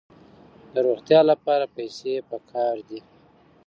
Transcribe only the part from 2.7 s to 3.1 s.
دي.